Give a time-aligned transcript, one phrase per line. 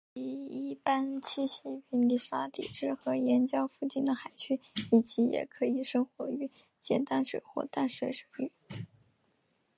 [0.15, 4.59] 其一般栖息于泥沙底质和岩礁附近的海区
[4.91, 8.51] 以及也可生活于咸淡水或淡水水域。